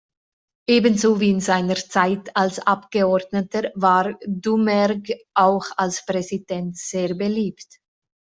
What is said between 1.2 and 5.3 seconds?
in seiner Zeit als Abgeordneter war Doumergue